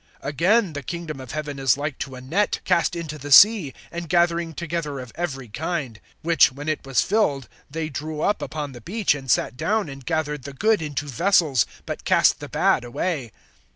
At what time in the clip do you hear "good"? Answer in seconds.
10.53-10.81